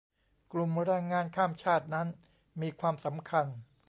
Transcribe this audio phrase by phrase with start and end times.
[0.51, 2.07] กลุ่มแรงงานข้ามชาตินั้น
[2.61, 3.47] มีความสำคัญ